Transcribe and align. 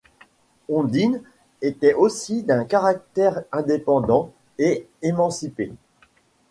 Ondine 0.67 1.21
était 1.61 1.93
aussi 1.93 2.41
d'un 2.41 2.63
caractère 2.65 3.43
indépendant 3.51 4.33
et 4.57 4.87
émancipé. 5.03 5.71